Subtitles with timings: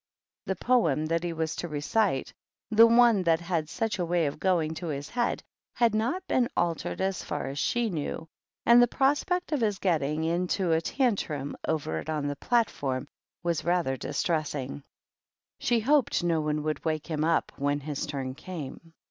[0.47, 2.33] The poem that he wa to recite—
[2.71, 5.43] the one that had such a way of goin to his head—
[5.75, 8.27] had not been altered as far as sh knew,
[8.65, 13.09] and the prospect of his getting into a tar trum over it on the platform
[13.43, 14.83] was rather distresi ing.
[15.59, 18.95] She hoped no one would wake him up whe his turn came.